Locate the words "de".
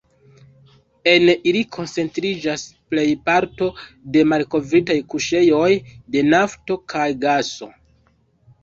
4.17-4.25, 6.17-6.29